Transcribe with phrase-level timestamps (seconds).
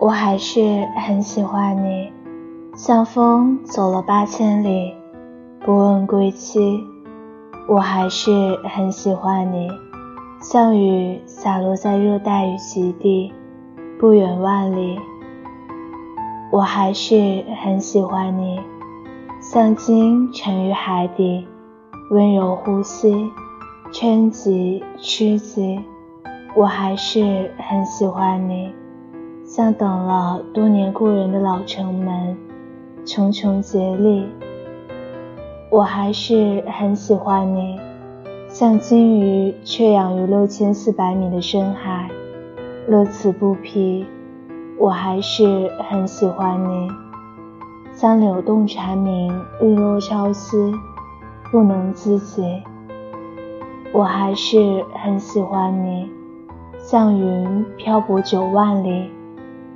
[0.00, 2.12] 我还是很喜欢你，
[2.76, 4.94] 像风走了八千里，
[5.58, 6.80] 不问归期。
[7.68, 8.30] 我还是
[8.62, 9.68] 很喜欢你，
[10.40, 13.32] 像雨洒落在热带雨极地，
[13.98, 14.96] 不远万里。
[16.52, 18.60] 我还是很喜欢你，
[19.40, 21.44] 像鲸沉于海底，
[22.12, 23.12] 温柔呼吸，
[23.92, 25.80] 嗔极痴极。
[26.54, 28.72] 我还是很喜欢你，
[29.58, 32.38] 像等了多年故人的老城门，
[33.04, 34.24] 茕茕孑立。
[35.68, 37.76] 我还是很喜欢你，
[38.48, 42.08] 像金鱼却养于六千四百米的深海，
[42.86, 44.06] 乐此不疲。
[44.78, 46.88] 我还是很喜欢你，
[47.92, 50.56] 像柳动蝉鸣，日落朝夕，
[51.50, 52.62] 不能自己。
[53.92, 56.08] 我还是很喜欢你，
[56.78, 59.10] 像云漂泊九万里，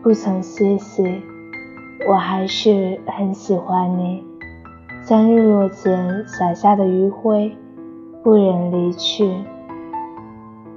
[0.03, 1.23] 不曾歇息。
[2.09, 4.25] 我还是很喜欢你，
[5.05, 7.57] 像日落前洒下的余晖，
[8.25, 9.33] 不忍离去。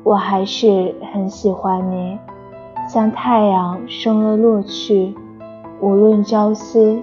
[0.04, 2.20] 我还是很喜欢你。
[2.88, 5.16] 像太阳升了落去，
[5.82, 7.02] 无论朝夕，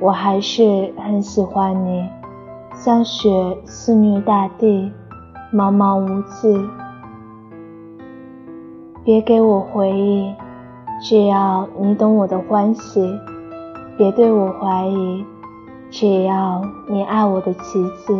[0.00, 2.08] 我还是很喜欢你。
[2.74, 4.90] 像雪肆虐大地，
[5.52, 6.66] 茫茫无际。
[9.04, 10.34] 别给我回忆，
[11.02, 13.00] 只要你懂我的欢喜；
[13.98, 15.24] 别对我怀疑，
[15.90, 18.14] 只要你爱我的奇迹。